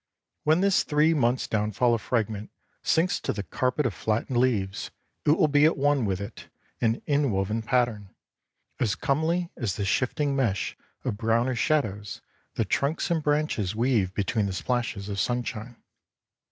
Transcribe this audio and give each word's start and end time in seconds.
When 0.45 0.61
this 0.61 0.81
three 0.81 1.13
months' 1.13 1.47
downfall 1.47 1.93
of 1.93 2.01
fragments 2.01 2.51
sinks 2.81 3.19
to 3.19 3.31
the 3.31 3.43
carpet 3.43 3.85
of 3.85 3.93
flattened 3.93 4.37
leaves, 4.37 4.89
it 5.27 5.33
will 5.37 5.47
be 5.47 5.63
at 5.63 5.77
one 5.77 6.05
with 6.05 6.19
it, 6.19 6.49
an 6.81 7.03
inwoven 7.05 7.61
pattern, 7.61 8.09
as 8.79 8.95
comely 8.95 9.51
as 9.55 9.75
the 9.75 9.85
shifting 9.85 10.35
mesh 10.35 10.75
of 11.05 11.17
browner 11.17 11.53
shadows 11.53 12.19
that 12.55 12.69
trunks 12.69 13.11
and 13.11 13.21
branches 13.21 13.75
weave 13.75 14.11
between 14.15 14.47
the 14.47 14.53
splashes 14.53 15.07
of 15.07 15.19
sunshine. 15.19 15.75